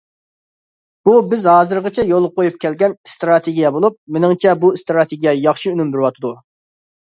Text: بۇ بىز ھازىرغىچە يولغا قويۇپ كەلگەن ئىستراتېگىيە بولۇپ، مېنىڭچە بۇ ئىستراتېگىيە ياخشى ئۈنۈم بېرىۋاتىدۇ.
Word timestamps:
بۇ 1.09 1.11
بىز 1.33 1.43
ھازىرغىچە 1.49 2.05
يولغا 2.11 2.31
قويۇپ 2.39 2.57
كەلگەن 2.63 2.95
ئىستراتېگىيە 3.09 3.73
بولۇپ، 3.77 3.99
مېنىڭچە 4.17 4.55
بۇ 4.65 4.73
ئىستراتېگىيە 4.79 5.35
ياخشى 5.43 5.73
ئۈنۈم 5.75 5.95
بېرىۋاتىدۇ. 5.95 6.35